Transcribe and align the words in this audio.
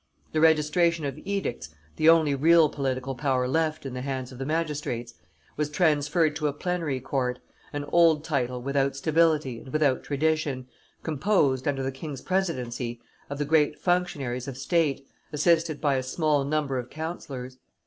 The 0.31 0.41
registration 0.41 1.05
of 1.05 1.19
edicts, 1.25 1.69
the 1.97 2.09
only 2.09 2.33
real 2.33 2.69
political 2.69 3.13
power 3.13 3.47
left 3.47 3.85
in 3.85 3.93
the 3.93 4.01
hands 4.01 4.31
of 4.31 4.39
the 4.39 4.47
magistrates, 4.47 5.13
was 5.57 5.69
transferred 5.69 6.35
to 6.37 6.47
a 6.47 6.53
plenary 6.53 6.99
court, 6.99 7.37
an 7.71 7.83
old 7.91 8.23
title 8.23 8.63
without 8.63 8.95
stability 8.95 9.59
and 9.59 9.69
without 9.71 10.01
tradition, 10.03 10.65
composed, 11.03 11.67
under 11.67 11.83
the 11.83 11.91
king's 11.91 12.21
presidency, 12.23 12.99
of 13.29 13.37
the 13.37 13.45
great 13.45 13.77
functionaries 13.77 14.47
of 14.47 14.57
state, 14.57 15.07
assisted 15.31 15.79
by 15.79 15.93
a 15.97 16.01
small 16.01 16.45
number 16.45 16.79
of 16.79 16.89
councillors. 16.89 17.59